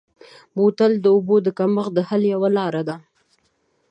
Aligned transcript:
بوتل 0.55 0.91
د 0.99 1.05
اوبو 1.15 1.35
د 1.45 1.47
کمښت 1.57 1.91
د 1.95 1.99
حل 2.09 2.21
یوه 2.33 2.49
لاره 2.57 2.81
ده. 2.87 2.95